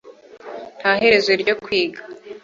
Nta 0.79 0.91
herezo 1.01 1.31
ryo 1.41 1.55
kwiga 1.63 2.01